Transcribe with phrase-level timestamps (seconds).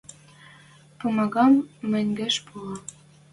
[0.99, 1.53] Пумагам
[1.91, 2.73] мӹнгеш пуа.